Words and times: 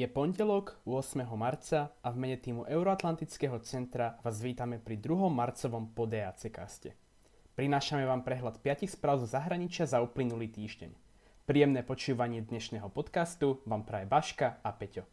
Je 0.00 0.08
pondelok 0.08 0.80
8. 0.88 1.28
marca 1.36 1.92
a 2.00 2.08
v 2.08 2.16
mene 2.16 2.40
týmu 2.40 2.64
Euroatlantického 2.64 3.60
centra 3.60 4.16
vás 4.24 4.40
vítame 4.40 4.80
pri 4.80 4.96
2. 4.96 5.28
marcovom 5.28 5.92
podeace 5.92 6.48
kaste. 6.48 6.96
Prinášame 7.52 8.08
vám 8.08 8.24
prehľad 8.24 8.64
5 8.64 8.88
správ 8.88 9.20
zo 9.20 9.28
zahraničia 9.28 9.84
za 9.84 10.00
uplynulý 10.00 10.48
týždeň. 10.48 10.96
Príjemné 11.44 11.84
počúvanie 11.84 12.40
dnešného 12.40 12.88
podcastu 12.88 13.60
vám 13.68 13.84
praje 13.84 14.08
Baška 14.08 14.64
a 14.64 14.72
Peťo. 14.72 15.04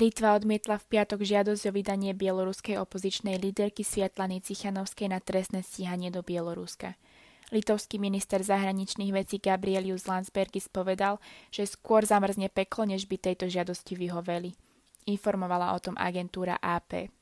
Litva 0.00 0.40
odmietla 0.40 0.80
v 0.80 0.84
piatok 0.96 1.20
žiadosť 1.28 1.68
o 1.68 1.76
vydanie 1.76 2.16
bieloruskej 2.16 2.80
opozičnej 2.80 3.36
líderky 3.36 3.84
Sviatlany 3.84 4.40
Cichanovskej 4.40 5.12
na 5.12 5.20
trestné 5.20 5.60
stíhanie 5.60 6.08
do 6.08 6.24
Bieloruska. 6.24 6.96
Litovský 7.52 8.00
minister 8.00 8.40
zahraničných 8.40 9.12
vecí 9.12 9.36
Gabrielius 9.36 10.08
Landsbergis 10.08 10.72
povedal, 10.72 11.20
že 11.52 11.68
skôr 11.68 12.08
zamrzne 12.08 12.48
peklo, 12.48 12.88
než 12.88 13.04
by 13.04 13.20
tejto 13.20 13.52
žiadosti 13.52 13.98
vyhoveli. 13.98 14.56
Informovala 15.04 15.76
o 15.76 15.78
tom 15.82 15.92
agentúra 16.00 16.56
AP. 16.64 17.12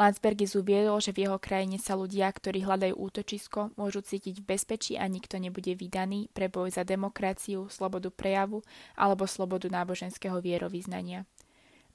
Landsbergis 0.00 0.56
uviedol, 0.56 0.96
že 1.04 1.12
v 1.12 1.28
jeho 1.28 1.36
krajine 1.36 1.76
sa 1.76 1.92
ľudia, 1.92 2.30
ktorí 2.32 2.64
hľadajú 2.64 2.96
útočisko, 2.96 3.76
môžu 3.76 4.00
cítiť 4.00 4.40
v 4.40 4.48
bezpečí 4.56 4.94
a 4.96 5.04
nikto 5.04 5.36
nebude 5.36 5.76
vydaný 5.76 6.32
pre 6.32 6.48
boj 6.48 6.72
za 6.72 6.86
demokraciu, 6.86 7.68
slobodu 7.68 8.08
prejavu 8.08 8.64
alebo 8.96 9.28
slobodu 9.28 9.68
náboženského 9.68 10.40
vierovýznania. 10.40 11.28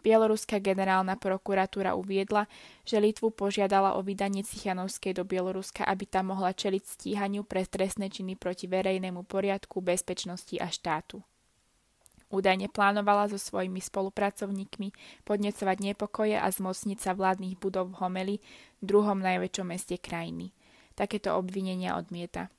Bieloruská 0.06 0.62
generálna 0.62 1.18
prokuratúra 1.18 1.98
uviedla, 1.98 2.46
že 2.86 3.02
Litvu 3.02 3.34
požiadala 3.34 3.98
o 3.98 4.06
vydanie 4.06 4.46
Cichanovskej 4.46 5.18
do 5.18 5.26
Bieloruska, 5.26 5.82
aby 5.82 6.06
tam 6.06 6.30
mohla 6.30 6.54
čeliť 6.54 6.84
stíhaniu 6.86 7.42
pre 7.42 7.66
trestné 7.66 8.14
činy 8.14 8.38
proti 8.38 8.70
verejnému 8.70 9.26
poriadku, 9.26 9.82
bezpečnosti 9.82 10.62
a 10.62 10.70
štátu. 10.70 11.26
Údajne 12.30 12.70
plánovala 12.70 13.34
so 13.34 13.42
svojimi 13.42 13.82
spolupracovníkmi 13.82 14.94
podnecovať 15.26 15.78
nepokoje 15.82 16.38
a 16.38 16.46
zmocniť 16.54 16.98
sa 17.02 17.18
vládnych 17.18 17.58
budov 17.58 17.94
v 17.94 17.98
Homeli, 18.06 18.36
druhom 18.86 19.18
najväčšom 19.18 19.74
meste 19.74 19.98
krajiny. 19.98 20.54
Takéto 20.94 21.34
obvinenia 21.34 21.98
odmieta. 21.98 22.54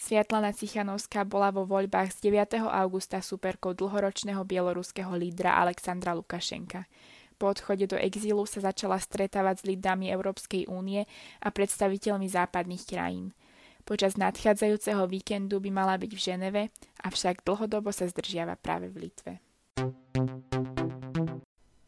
Sviatlana 0.00 0.56
Cichanovská 0.56 1.28
bola 1.28 1.52
vo 1.52 1.68
voľbách 1.68 2.16
z 2.16 2.32
9. 2.32 2.56
augusta 2.72 3.20
superkou 3.20 3.76
dlhoročného 3.76 4.40
bieloruského 4.48 5.12
lídra 5.12 5.60
Alexandra 5.60 6.16
Lukašenka. 6.16 6.88
Po 7.36 7.52
odchode 7.52 7.84
do 7.84 8.00
exílu 8.00 8.48
sa 8.48 8.64
začala 8.64 8.96
stretávať 8.96 9.60
s 9.60 9.66
lídrami 9.68 10.08
Európskej 10.08 10.72
únie 10.72 11.04
a 11.44 11.52
predstaviteľmi 11.52 12.32
západných 12.32 12.88
krajín. 12.88 13.36
Počas 13.84 14.16
nadchádzajúceho 14.16 15.04
víkendu 15.04 15.60
by 15.60 15.68
mala 15.68 16.00
byť 16.00 16.12
v 16.16 16.20
Ženeve, 16.20 16.62
avšak 17.04 17.44
dlhodobo 17.44 17.92
sa 17.92 18.08
zdržiava 18.08 18.56
práve 18.56 18.88
v 18.88 19.04
Litve. 19.04 19.32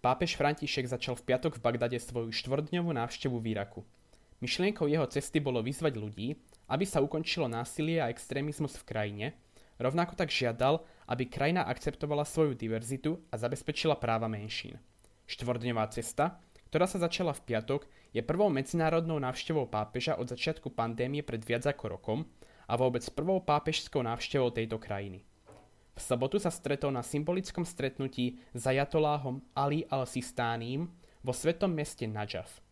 Pápež 0.04 0.36
František 0.36 0.84
začal 0.84 1.16
v 1.16 1.32
piatok 1.32 1.56
v 1.56 1.64
Bagdade 1.64 1.97
svoju 1.97 2.28
štvordňovú 2.28 2.92
návštevu 2.92 3.41
v 3.41 3.56
Iraku. 3.56 3.80
Myšlienkou 4.44 4.84
jeho 4.84 5.08
cesty 5.08 5.41
bolo 5.41 5.64
vyzvať 5.64 5.94
ľudí, 5.97 6.36
aby 6.73 6.89
sa 6.89 7.05
ukončilo 7.05 7.53
násilie 7.53 8.01
a 8.01 8.09
extrémizmus 8.09 8.81
v 8.81 8.89
krajine, 8.89 9.27
rovnako 9.77 10.17
tak 10.17 10.33
žiadal, 10.33 10.81
aby 11.05 11.28
krajina 11.28 11.69
akceptovala 11.69 12.25
svoju 12.25 12.56
diverzitu 12.56 13.20
a 13.28 13.37
zabezpečila 13.37 14.01
práva 14.01 14.25
menšín. 14.33 14.81
Štvordňová 15.28 15.93
cesta, 15.93 16.41
ktorá 16.73 16.89
sa 16.89 16.97
začala 16.97 17.37
v 17.37 17.45
piatok, 17.45 17.84
je 18.17 18.25
prvou 18.25 18.48
medzinárodnou 18.48 19.20
návštevou 19.20 19.69
pápeža 19.69 20.17
od 20.17 20.33
začiatku 20.33 20.73
pandémie 20.73 21.20
pred 21.20 21.45
viac 21.45 21.69
ako 21.69 22.00
rokom 22.00 22.25
a 22.65 22.73
vôbec 22.81 23.05
prvou 23.12 23.45
pápežskou 23.45 24.00
návštevou 24.00 24.48
tejto 24.48 24.81
krajiny. 24.81 25.28
V 25.93 26.00
sobotu 26.00 26.41
sa 26.41 26.48
stretol 26.48 26.89
na 26.89 27.05
symbolickom 27.05 27.69
stretnutí 27.69 28.41
s 28.56 28.65
ajatoláhom 28.65 29.44
Ali 29.53 29.84
al-Sistáním 29.93 30.88
vo 31.21 31.37
svetom 31.37 31.69
meste 31.69 32.09
Najaf. 32.09 32.65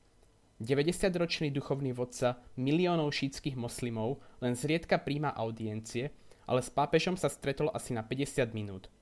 90-ročný 0.61 1.49
duchovný 1.49 1.97
vodca 1.97 2.37
miliónov 2.61 3.17
šítskych 3.17 3.57
moslimov 3.57 4.21
len 4.45 4.53
zriedka 4.53 5.01
príjma 5.01 5.33
audiencie, 5.33 6.13
ale 6.45 6.61
s 6.61 6.69
pápežom 6.69 7.17
sa 7.17 7.33
stretol 7.33 7.73
asi 7.73 7.97
na 7.97 8.05
50 8.05 8.53
minút. 8.53 8.93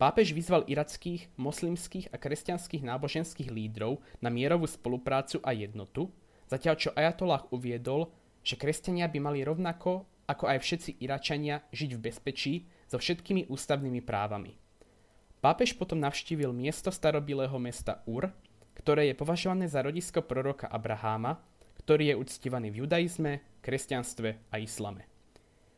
Pápež 0.00 0.32
vyzval 0.32 0.66
irackých, 0.66 1.36
moslimských 1.38 2.10
a 2.10 2.18
kresťanských 2.18 2.82
náboženských 2.82 3.52
lídrov 3.52 4.02
na 4.24 4.32
mierovú 4.32 4.64
spoluprácu 4.66 5.38
a 5.44 5.54
jednotu, 5.54 6.10
zatiaľ 6.50 6.74
čo 6.80 6.90
Ajatollah 6.96 7.46
uviedol, 7.52 8.10
že 8.42 8.58
kresťania 8.58 9.06
by 9.06 9.18
mali 9.20 9.40
rovnako 9.44 10.08
ako 10.24 10.44
aj 10.48 10.58
všetci 10.64 10.90
Iračania 11.04 11.60
žiť 11.72 11.90
v 11.96 12.00
bezpečí 12.00 12.54
so 12.88 12.96
všetkými 12.96 13.52
ústavnými 13.52 14.00
právami. 14.00 14.56
Pápež 15.44 15.76
potom 15.76 16.00
navštívil 16.00 16.56
miesto 16.56 16.88
starobilého 16.88 17.52
mesta 17.60 18.00
Ur, 18.08 18.32
ktoré 18.78 19.10
je 19.10 19.18
považované 19.18 19.66
za 19.70 19.82
rodisko 19.82 20.22
proroka 20.22 20.70
Abraháma, 20.70 21.40
ktorý 21.84 22.14
je 22.14 22.18
uctívaný 22.18 22.72
v 22.72 22.86
judaizme, 22.86 23.60
kresťanstve 23.60 24.52
a 24.52 24.56
islame. 24.60 25.04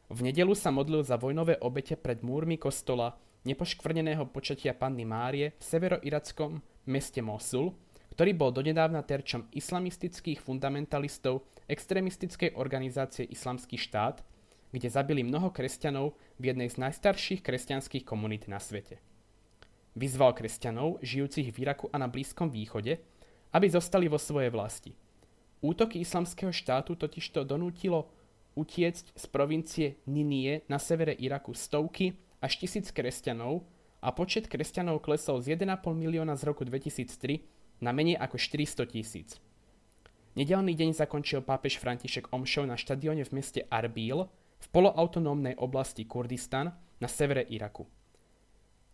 V 0.07 0.23
nedelu 0.23 0.55
sa 0.55 0.71
modlil 0.71 1.03
za 1.03 1.19
vojnové 1.19 1.59
obete 1.59 1.99
pred 1.99 2.23
múrmi 2.23 2.57
kostola 2.63 3.19
nepoškvrneného 3.43 4.31
počatia 4.31 4.71
Panny 4.75 5.03
Márie 5.03 5.59
v 5.59 5.65
severoirackom 5.67 6.63
meste 6.87 7.19
Mosul, 7.23 7.75
ktorý 8.15 8.33
bol 8.39 8.55
donedávna 8.55 9.03
terčom 9.03 9.51
islamistických 9.51 10.39
fundamentalistov 10.39 11.43
extrémistickej 11.67 12.55
organizácie 12.55 13.27
Islamský 13.27 13.77
štát, 13.77 14.23
kde 14.71 14.89
zabili 14.89 15.27
mnoho 15.27 15.51
kresťanov 15.51 16.15
v 16.39 16.55
jednej 16.55 16.71
z 16.71 16.81
najstarších 16.81 17.43
kresťanských 17.43 18.07
komunít 18.07 18.47
na 18.47 18.63
svete. 18.63 19.03
Vyzval 19.97 20.37
kresťanov, 20.37 21.01
žijúcich 21.01 21.49
v 21.57 21.65
Iraku 21.65 21.89
a 21.89 21.97
na 21.97 22.05
Blízkom 22.05 22.53
východe, 22.53 23.01
aby 23.57 23.67
zostali 23.73 24.13
vo 24.13 24.21
svojej 24.21 24.53
vlasti. 24.53 24.93
Útoky 25.65 26.05
islamského 26.05 26.53
štátu 26.53 27.01
totižto 27.01 27.49
donútilo 27.49 28.13
utiecť 28.61 29.17
z 29.17 29.25
provincie 29.33 29.97
Ninie 30.05 30.69
na 30.69 30.77
severe 30.77 31.17
Iraku 31.17 31.57
stovky 31.57 32.13
až 32.45 32.61
tisíc 32.61 32.93
kresťanov 32.93 33.65
a 34.05 34.13
počet 34.13 34.53
kresťanov 34.53 35.01
klesol 35.01 35.41
z 35.41 35.57
1,5 35.57 35.81
milióna 35.97 36.37
z 36.37 36.45
roku 36.45 36.69
2003 36.69 37.81
na 37.81 37.97
menej 37.97 38.21
ako 38.21 38.37
400 38.37 38.93
tisíc. 38.93 39.41
Nedelný 40.37 40.77
deň 40.77 40.93
zakončil 40.93 41.41
pápež 41.41 41.81
František 41.81 42.29
omšou 42.29 42.69
na 42.69 42.77
štadióne 42.77 43.25
v 43.25 43.33
meste 43.41 43.65
Arbil 43.73 44.29
v 44.61 44.67
poloautonómnej 44.69 45.57
oblasti 45.57 46.05
Kurdistan 46.05 46.77
na 47.01 47.09
severe 47.09 47.49
Iraku. 47.49 47.89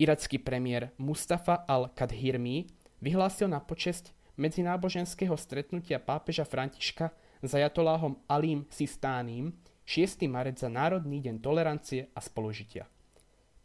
Iracký 0.00 0.40
premiér 0.40 0.96
Mustafa 0.96 1.68
al-Kadhirmi 1.68 2.64
vyhlásil 3.04 3.44
na 3.44 3.60
počesť 3.60 4.16
medzináboženského 4.40 5.36
stretnutia 5.36 6.00
pápeža 6.00 6.48
Františka 6.48 7.12
s 7.44 7.50
ajatoláhom 7.52 8.16
Alim 8.24 8.64
Sistánim 8.72 9.52
6. 9.84 10.24
marec 10.32 10.56
za 10.56 10.72
Národný 10.72 11.20
deň 11.20 11.36
tolerancie 11.44 12.08
a 12.16 12.20
spolužitia. 12.24 12.88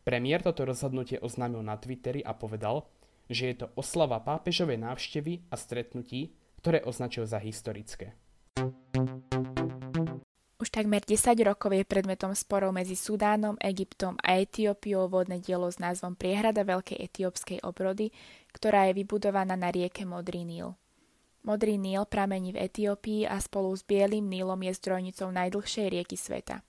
Premiér 0.03 0.43
toto 0.43 0.67
rozhodnutie 0.67 1.15
oznámil 1.23 1.63
na 1.63 1.79
Twitteri 1.79 2.19
a 2.19 2.35
povedal, 2.35 2.91
že 3.31 3.51
je 3.51 3.55
to 3.63 3.67
oslava 3.79 4.19
pápežovej 4.19 4.79
návštevy 4.83 5.47
a 5.47 5.55
stretnutí, 5.55 6.35
ktoré 6.59 6.83
označil 6.83 7.23
za 7.23 7.39
historické. 7.39 8.15
Už 10.57 10.73
takmer 10.73 11.05
10 11.05 11.37
rokov 11.45 11.69
je 11.69 11.85
predmetom 11.85 12.33
sporov 12.33 12.73
medzi 12.73 12.97
Sudánom, 12.97 13.61
Egyptom 13.61 14.17
a 14.25 14.41
Etiópiou 14.41 15.05
vodné 15.05 15.37
dielo 15.37 15.69
s 15.69 15.77
názvom 15.77 16.17
Priehrada 16.17 16.65
Veľkej 16.65 16.97
etiópskej 16.97 17.61
obrody, 17.61 18.09
ktorá 18.57 18.89
je 18.89 18.97
vybudovaná 18.97 19.53
na 19.53 19.69
rieke 19.69 20.01
Modrý 20.01 20.41
Níl. 20.41 20.73
Modrý 21.45 21.77
Níl 21.77 22.09
pramení 22.09 22.57
v 22.57 22.65
Etiópii 22.65 23.29
a 23.29 23.37
spolu 23.37 23.69
s 23.69 23.85
Bielým 23.85 24.25
Nílom 24.25 24.57
je 24.65 24.73
zdrojnicou 24.73 25.29
najdlhšej 25.29 25.93
rieky 25.93 26.17
sveta. 26.17 26.65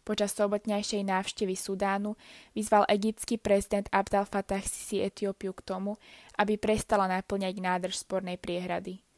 Počas 0.00 0.32
sobotňajšej 0.32 1.04
návštevy 1.04 1.60
Sudánu 1.60 2.16
vyzval 2.56 2.88
egyptský 2.88 3.36
prezident 3.36 3.84
Abdel 3.92 4.24
Fattah 4.24 4.64
Sisi 4.64 5.04
Etiópiu 5.04 5.52
k 5.52 5.60
tomu, 5.60 6.00
aby 6.40 6.56
prestala 6.56 7.04
naplňať 7.04 7.52
nádrž 7.60 8.00
spornej 8.00 8.40
priehrady– 8.40 9.04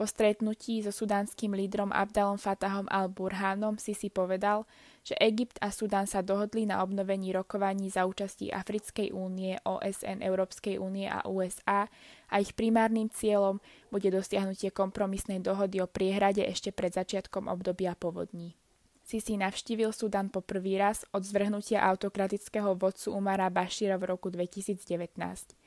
po 0.00 0.08
stretnutí 0.08 0.80
so 0.80 0.96
sudánskym 0.96 1.52
lídrom 1.52 1.92
Abdalom 1.92 2.40
Fatahom 2.40 2.88
al-Burhanom 2.88 3.76
si 3.76 3.92
si 3.92 4.08
povedal, 4.08 4.64
že 5.04 5.12
Egypt 5.20 5.60
a 5.60 5.68
Sudán 5.68 6.08
sa 6.08 6.24
dohodli 6.24 6.64
na 6.64 6.80
obnovení 6.80 7.36
rokovaní 7.36 7.92
za 7.92 8.08
účastí 8.08 8.48
Africkej 8.48 9.12
únie, 9.12 9.60
OSN, 9.60 10.24
Európskej 10.24 10.80
únie 10.80 11.04
a 11.04 11.20
USA 11.28 11.84
a 12.32 12.34
ich 12.40 12.56
primárnym 12.56 13.12
cieľom 13.12 13.60
bude 13.92 14.08
dosiahnutie 14.08 14.72
kompromisnej 14.72 15.44
dohody 15.44 15.84
o 15.84 15.86
priehrade 15.86 16.48
ešte 16.48 16.72
pred 16.72 16.96
začiatkom 16.96 17.52
obdobia 17.52 17.92
povodní. 17.92 18.56
Sisi 19.04 19.36
navštívil 19.36 19.92
Sudan 19.92 20.32
po 20.32 20.40
prvý 20.40 20.80
raz 20.80 21.04
od 21.12 21.28
zvrhnutia 21.28 21.84
autokratického 21.84 22.72
vodcu 22.72 23.12
Umara 23.12 23.52
Bashira 23.52 24.00
v 24.00 24.16
roku 24.16 24.32
2019. 24.32 25.59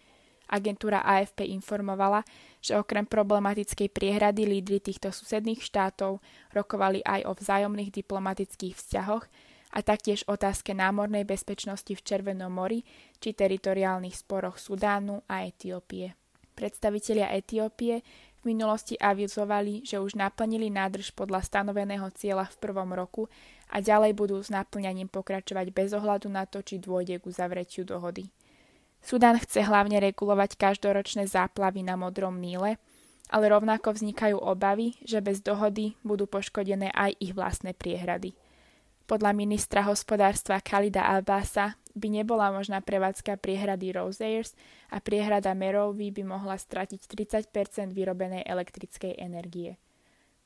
Agentúra 0.51 1.01
AFP 1.01 1.47
informovala, 1.49 2.27
že 2.59 2.75
okrem 2.75 3.07
problematickej 3.07 3.89
priehrady 3.89 4.43
lídry 4.43 4.83
týchto 4.83 5.09
susedných 5.09 5.63
štátov 5.63 6.19
rokovali 6.51 6.99
aj 7.03 7.21
o 7.27 7.31
vzájomných 7.33 7.91
diplomatických 7.91 8.75
vzťahoch 8.75 9.25
a 9.73 9.79
taktiež 9.81 10.21
otázke 10.29 10.77
námornej 10.77 11.25
bezpečnosti 11.25 11.89
v 11.89 12.05
Červenom 12.05 12.53
mori 12.53 12.85
či 13.17 13.33
teritoriálnych 13.33 14.13
sporoch 14.13 14.61
Sudánu 14.61 15.25
a 15.25 15.47
Etiópie. 15.47 16.13
Predstavitelia 16.53 17.33
Etiópie 17.33 18.05
v 18.43 18.53
minulosti 18.53 18.93
avizovali, 18.99 19.81
že 19.81 19.97
už 19.97 20.13
naplnili 20.19 20.69
nádrž 20.69 21.15
podľa 21.17 21.41
stanoveného 21.41 22.05
cieľa 22.13 22.45
v 22.53 22.59
prvom 22.61 22.93
roku 22.93 23.31
a 23.73 23.81
ďalej 23.81 24.13
budú 24.13 24.37
s 24.37 24.53
naplňaním 24.53 25.09
pokračovať 25.09 25.73
bez 25.73 25.95
ohľadu 25.95 26.29
na 26.29 26.45
to, 26.45 26.61
či 26.61 26.77
dôjde 26.77 27.17
k 27.17 27.25
uzavretiu 27.25 27.87
dohody. 27.87 28.29
Sudan 29.03 29.35
chce 29.35 29.67
hlavne 29.67 29.99
regulovať 29.99 30.55
každoročné 30.55 31.27
záplavy 31.27 31.83
na 31.83 31.99
Modrom 31.99 32.39
Níle, 32.39 32.79
ale 33.27 33.45
rovnako 33.51 33.99
vznikajú 33.99 34.39
obavy, 34.39 34.95
že 35.03 35.19
bez 35.19 35.43
dohody 35.43 35.99
budú 36.07 36.23
poškodené 36.23 36.87
aj 36.95 37.19
ich 37.19 37.35
vlastné 37.35 37.75
priehrady. 37.75 38.31
Podľa 39.03 39.35
ministra 39.35 39.83
hospodárstva 39.83 40.63
Khalida 40.63 41.03
Albasa 41.03 41.75
by 41.91 42.23
nebola 42.23 42.55
možná 42.55 42.79
prevádzka 42.79 43.35
priehrady 43.35 43.91
Rosairs 43.91 44.55
a 44.87 45.03
priehrada 45.03 45.51
Merovy 45.51 46.15
by 46.15 46.23
mohla 46.23 46.55
stratiť 46.55 47.03
30% 47.51 47.91
vyrobenej 47.91 48.47
elektrickej 48.47 49.19
energie. 49.19 49.75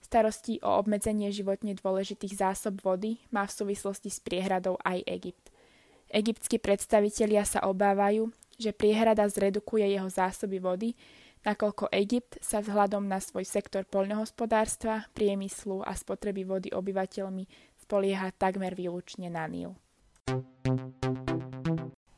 Starosti 0.02 0.58
o 0.66 0.82
obmedzenie 0.82 1.30
životne 1.30 1.78
dôležitých 1.78 2.34
zásob 2.34 2.82
vody 2.82 3.22
má 3.30 3.46
v 3.46 3.54
súvislosti 3.54 4.10
s 4.10 4.18
priehradou 4.18 4.82
aj 4.82 5.06
Egypt. 5.06 5.54
Egyptskí 6.08 6.58
predstavitelia 6.58 7.44
sa 7.44 7.68
obávajú, 7.68 8.32
že 8.58 8.74
priehrada 8.74 9.30
zredukuje 9.30 9.86
jeho 9.86 10.10
zásoby 10.10 10.58
vody, 10.58 10.90
nakoľko 11.46 11.94
Egypt 11.94 12.42
sa 12.42 12.60
vzhľadom 12.60 13.06
na 13.06 13.22
svoj 13.22 13.46
sektor 13.46 13.86
poľnohospodárstva, 13.86 15.06
priemyslu 15.14 15.86
a 15.86 15.94
spotreby 15.94 16.44
vody 16.44 16.70
obyvateľmi 16.74 17.46
spolieha 17.86 18.34
takmer 18.36 18.74
výlučne 18.74 19.30
na 19.30 19.46
Níl. 19.46 19.78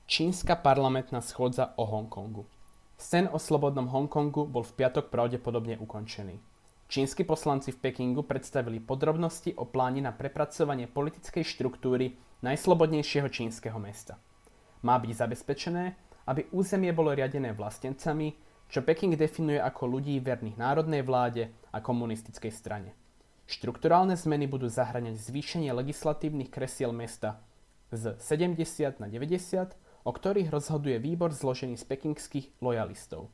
Čínska 0.10 0.58
parlamentná 0.58 1.22
schôdza 1.22 1.78
o 1.78 1.86
Hongkongu. 1.86 2.48
Sen 2.98 3.30
o 3.30 3.38
slobodnom 3.38 3.86
Hongkongu 3.86 4.50
bol 4.50 4.66
v 4.66 4.74
piatok 4.74 5.14
pravdepodobne 5.14 5.78
ukončený. 5.78 6.42
Čínsky 6.90 7.22
poslanci 7.22 7.70
v 7.70 7.86
Pekingu 7.86 8.26
predstavili 8.26 8.82
podrobnosti 8.82 9.54
o 9.54 9.70
pláne 9.70 10.02
na 10.02 10.10
prepracovanie 10.10 10.90
politickej 10.90 11.46
štruktúry 11.46 12.18
najslobodnejšieho 12.42 13.30
čínskeho 13.30 13.78
mesta. 13.78 14.18
Má 14.82 14.98
byť 14.98 15.12
zabezpečené, 15.14 15.94
aby 16.30 16.46
územie 16.54 16.94
bolo 16.94 17.10
riadené 17.10 17.58
vlastencami, 17.58 18.38
čo 18.70 18.86
Peking 18.86 19.18
definuje 19.18 19.58
ako 19.58 19.90
ľudí 19.90 20.22
verných 20.22 20.62
národnej 20.62 21.02
vláde 21.02 21.50
a 21.74 21.82
komunistickej 21.82 22.54
strane. 22.54 22.94
Štrukturálne 23.50 24.14
zmeny 24.14 24.46
budú 24.46 24.70
zahraňať 24.70 25.18
zvýšenie 25.18 25.74
legislatívnych 25.74 26.54
kresiel 26.54 26.94
mesta 26.94 27.42
z 27.90 28.14
70 28.22 29.02
na 29.02 29.10
90 29.10 29.74
o 30.04 30.12
ktorých 30.12 30.50
rozhoduje 30.50 30.98
výbor 30.98 31.36
zložený 31.36 31.76
z 31.76 31.86
pekingských 31.86 32.64
lojalistov. 32.64 33.28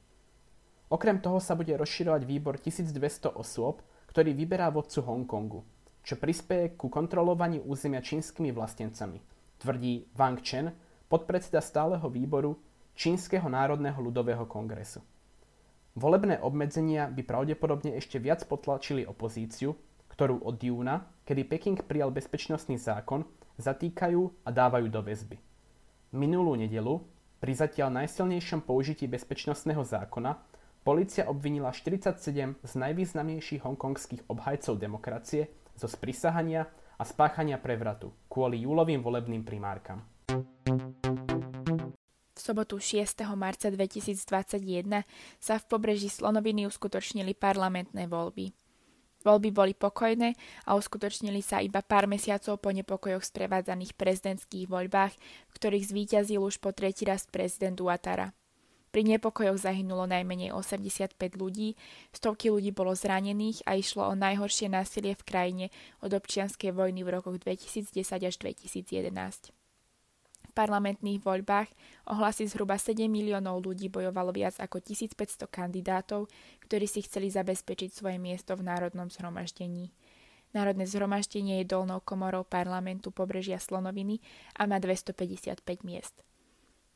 Okrem 0.89 1.17
toho 1.21 1.41
sa 1.41 1.57
bude 1.57 1.73
rozširovať 1.73 2.21
výbor 2.25 2.57
1200 2.61 3.33
osôb, 3.33 3.81
ktorý 4.09 4.35
vyberá 4.37 4.69
vodcu 4.69 5.01
Hongkongu, 5.01 5.61
čo 6.05 6.15
prispieje 6.19 6.77
ku 6.77 6.91
kontrolovaniu 6.91 7.65
územia 7.65 8.03
čínskymi 8.03 8.53
vlastencami, 8.53 9.19
tvrdí 9.63 10.09
Wang 10.13 10.39
Chen, 10.43 10.75
podpredseda 11.09 11.61
stáleho 11.61 12.05
výboru 12.09 12.57
Čínskeho 12.95 13.51
národného 13.51 13.99
ľudového 13.99 14.47
kongresu. 14.47 15.03
Volebné 15.95 16.39
obmedzenia 16.39 17.11
by 17.11 17.23
pravdepodobne 17.23 17.95
ešte 17.99 18.19
viac 18.19 18.43
potlačili 18.47 19.03
opozíciu, 19.03 19.75
ktorú 20.11 20.43
od 20.43 20.59
júna, 20.59 21.07
kedy 21.27 21.43
Peking 21.43 21.79
prijal 21.83 22.11
bezpečnostný 22.11 22.79
zákon, 22.79 23.27
zatýkajú 23.59 24.47
a 24.47 24.49
dávajú 24.51 24.87
do 24.87 25.03
väzby. 25.03 25.35
Minulú 26.15 26.55
nedelu, 26.55 27.03
pri 27.39 27.51
zatiaľ 27.51 28.03
najsilnejšom 28.03 28.63
použití 28.63 29.07
bezpečnostného 29.11 29.83
zákona, 29.83 30.39
policia 30.87 31.27
obvinila 31.27 31.75
47 31.75 32.63
z 32.63 32.71
najvýznamnejších 32.79 33.63
hongkongských 33.63 34.31
obhajcov 34.31 34.79
demokracie 34.79 35.51
zo 35.75 35.91
sprisahania 35.91 36.67
a 36.95 37.03
spáchania 37.03 37.59
prevratu 37.59 38.15
kvôli 38.31 38.63
júlovým 38.63 39.03
volebným 39.03 39.43
primárkam. 39.43 39.99
Sobotu 42.45 42.77
6. 42.77 43.25
marca 43.33 43.73
2021 43.73 45.01
sa 45.41 45.57
v 45.57 45.63
pobreží 45.65 46.13
Slonoviny 46.13 46.69
uskutočnili 46.69 47.33
parlamentné 47.33 48.05
voľby. 48.05 48.53
Voľby 49.25 49.49
boli 49.49 49.73
pokojné 49.73 50.37
a 50.69 50.77
uskutočnili 50.77 51.41
sa 51.41 51.57
iba 51.65 51.81
pár 51.81 52.05
mesiacov 52.05 52.61
po 52.61 52.69
nepokojoch 52.69 53.25
sprevádzaných 53.25 53.97
prezidentských 53.97 54.69
voľbách, 54.69 55.17
v 55.17 55.53
ktorých 55.57 55.89
zvíťazil 55.89 56.37
už 56.37 56.61
po 56.61 56.69
tretí 56.69 57.09
raz 57.09 57.25
prezident 57.25 57.81
Uatara. 57.81 58.29
Pri 58.93 59.01
nepokojoch 59.01 59.65
zahynulo 59.65 60.05
najmenej 60.05 60.53
85 60.53 61.17
ľudí, 61.41 61.73
stovky 62.13 62.53
ľudí 62.53 62.69
bolo 62.69 62.93
zranených 62.93 63.65
a 63.65 63.73
išlo 63.73 64.05
o 64.05 64.13
najhoršie 64.13 64.69
násilie 64.69 65.17
v 65.17 65.25
krajine 65.25 65.65
od 66.05 66.13
občianskej 66.13 66.77
vojny 66.77 67.01
v 67.01 67.09
rokoch 67.09 67.41
2010 67.41 68.05
až 68.05 68.37
2011 68.37 69.64
parlamentných 70.55 71.19
voľbách 71.19 71.67
ohlasy 72.07 72.47
zhruba 72.47 72.79
7 72.79 73.11
miliónov 73.11 73.59
ľudí 73.59 73.91
bojovalo 73.91 74.31
viac 74.31 74.55
ako 74.63 74.79
1500 74.79 75.51
kandidátov, 75.51 76.31
ktorí 76.63 76.87
si 76.87 77.03
chceli 77.03 77.27
zabezpečiť 77.27 77.91
svoje 77.91 78.15
miesto 78.15 78.55
v 78.55 78.63
Národnom 78.63 79.11
zhromaždení. 79.11 79.91
Národné 80.55 80.87
zhromaždenie 80.87 81.59
je 81.61 81.75
dolnou 81.75 81.99
komorou 81.99 82.47
parlamentu 82.47 83.11
pobrežia 83.11 83.59
Slonoviny 83.59 84.23
a 84.55 84.63
má 84.63 84.79
255 84.79 85.59
miest. 85.83 86.23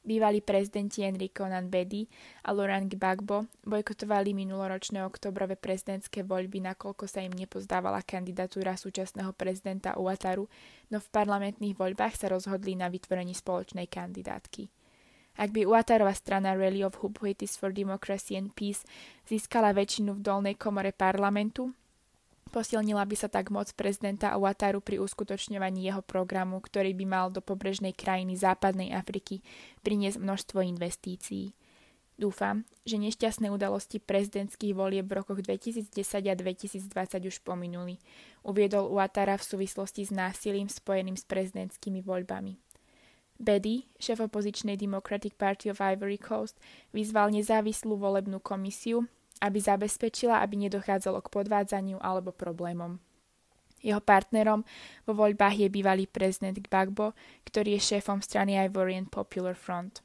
Bývalí 0.09 0.41
prezidenti 0.41 1.05
Enrico 1.05 1.45
Nanbedi 1.45 2.09
a 2.41 2.49
Laurent 2.49 2.89
Gbagbo 2.89 3.45
bojkotovali 3.61 4.33
minuloročné 4.33 5.05
oktobrové 5.05 5.53
prezidentské 5.53 6.25
voľby, 6.25 6.65
nakoľko 6.65 7.05
sa 7.05 7.21
im 7.21 7.29
nepozdávala 7.29 8.01
kandidatúra 8.01 8.73
súčasného 8.73 9.29
prezidenta 9.37 9.93
Uataru, 10.01 10.49
no 10.89 10.97
v 10.97 11.11
parlamentných 11.13 11.77
voľbách 11.77 12.17
sa 12.17 12.33
rozhodli 12.33 12.73
na 12.73 12.89
vytvorení 12.89 13.37
spoločnej 13.37 13.85
kandidátky. 13.85 14.73
Ak 15.37 15.53
by 15.53 15.69
Uatarová 15.69 16.17
strana 16.17 16.57
Rally 16.57 16.81
of 16.81 17.05
Hupuitis 17.05 17.53
for 17.53 17.69
Democracy 17.69 18.33
and 18.33 18.49
Peace 18.57 18.81
získala 19.29 19.77
väčšinu 19.77 20.17
v 20.17 20.25
dolnej 20.25 20.55
komore 20.57 20.89
parlamentu, 20.89 21.69
Posilnila 22.49 23.05
by 23.05 23.13
sa 23.13 23.29
tak 23.29 23.53
moc 23.53 23.69
prezidenta 23.77 24.33
Ouattaru 24.33 24.81
pri 24.81 24.97
uskutočňovaní 24.97 25.85
jeho 25.85 26.01
programu, 26.01 26.57
ktorý 26.57 26.97
by 26.97 27.05
mal 27.05 27.27
do 27.29 27.45
pobrežnej 27.45 27.93
krajiny 27.93 28.33
západnej 28.33 28.89
Afriky 28.89 29.45
priniesť 29.85 30.17
množstvo 30.17 30.57
investícií. 30.65 31.53
Dúfam, 32.19 32.67
že 32.83 32.99
nešťastné 32.99 33.47
udalosti 33.47 34.01
prezidentských 34.01 34.75
volieb 34.75 35.07
v 35.07 35.23
rokoch 35.23 35.39
2010 35.39 35.93
a 36.27 36.35
2020 36.35 36.89
už 37.31 37.37
pominuli, 37.45 37.95
uviedol 38.43 38.91
Ouattara 38.91 39.39
v 39.39 39.45
súvislosti 39.45 40.03
s 40.03 40.11
násilím 40.11 40.67
spojeným 40.67 41.15
s 41.15 41.23
prezidentskými 41.23 42.03
voľbami. 42.03 42.59
Bedy, 43.39 43.87
šéf 44.03 44.19
opozičnej 44.19 44.75
Democratic 44.75 45.31
Party 45.39 45.71
of 45.71 45.79
Ivory 45.79 46.19
Coast, 46.19 46.59
vyzval 46.91 47.31
nezávislú 47.31 47.95
volebnú 47.95 48.43
komisiu, 48.43 49.07
aby 49.39 49.59
zabezpečila, 49.59 50.43
aby 50.43 50.67
nedochádzalo 50.67 51.23
k 51.23 51.31
podvádzaniu 51.31 51.97
alebo 51.99 52.35
problémom. 52.35 52.99
Jeho 53.79 54.03
partnerom 54.03 54.67
vo 55.07 55.13
voľbách 55.15 55.55
je 55.55 55.67
bývalý 55.71 56.03
prezident 56.03 56.55
Gbagbo, 56.55 57.15
ktorý 57.47 57.79
je 57.79 57.95
šéfom 57.95 58.19
strany 58.19 58.59
Ivorian 58.59 59.07
Popular 59.07 59.55
Front. 59.55 60.03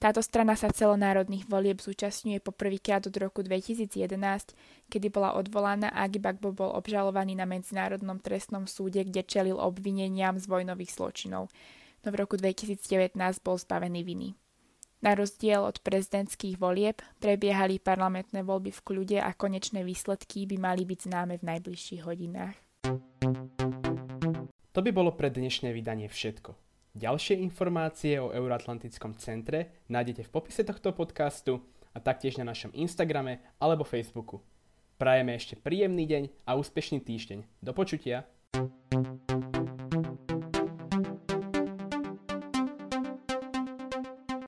Táto 0.00 0.24
strana 0.24 0.56
sa 0.56 0.72
celonárodných 0.72 1.44
volieb 1.44 1.76
zúčastňuje 1.76 2.40
poprvýkrát 2.40 3.04
od 3.04 3.12
roku 3.20 3.44
2011, 3.44 4.56
kedy 4.88 5.12
bola 5.12 5.36
odvolaná 5.36 5.92
a 5.92 6.08
Gbagbo 6.08 6.56
bol 6.56 6.72
obžalovaný 6.72 7.36
na 7.36 7.44
Medzinárodnom 7.44 8.16
trestnom 8.16 8.64
súde, 8.64 9.04
kde 9.04 9.20
čelil 9.28 9.60
obvineniam 9.60 10.40
z 10.40 10.48
vojnových 10.48 10.96
zločinov. 10.96 11.52
No 12.00 12.08
v 12.08 12.16
roku 12.16 12.40
2019 12.40 13.12
bol 13.44 13.60
zbavený 13.60 14.00
viny. 14.00 14.32
Na 15.00 15.16
rozdiel 15.16 15.64
od 15.64 15.80
prezidentských 15.80 16.60
volieb 16.60 17.00
prebiehali 17.24 17.80
parlamentné 17.80 18.44
voľby 18.44 18.68
v 18.68 18.84
kľude 18.84 19.18
a 19.24 19.32
konečné 19.32 19.80
výsledky 19.80 20.44
by 20.44 20.60
mali 20.60 20.84
byť 20.84 21.08
známe 21.08 21.40
v 21.40 21.46
najbližších 21.56 22.04
hodinách. 22.04 22.56
To 24.70 24.80
by 24.84 24.90
bolo 24.92 25.16
pre 25.16 25.32
dnešné 25.32 25.72
vydanie 25.72 26.06
všetko. 26.06 26.52
Ďalšie 27.00 27.40
informácie 27.40 28.20
o 28.20 28.28
Euroatlantickom 28.28 29.16
centre 29.16 29.88
nájdete 29.88 30.28
v 30.28 30.30
popise 30.30 30.68
tohto 30.68 30.92
podcastu 30.92 31.64
a 31.96 31.98
taktiež 31.98 32.36
na 32.36 32.44
našom 32.44 32.70
Instagrame 32.76 33.40
alebo 33.56 33.88
Facebooku. 33.88 34.44
Prajeme 35.00 35.32
ešte 35.32 35.56
príjemný 35.56 36.04
deň 36.04 36.22
a 36.44 36.60
úspešný 36.60 37.00
týždeň. 37.00 37.64
Do 37.64 37.72
počutia. 37.72 38.28
thank 38.90 39.30
you 39.30 39.49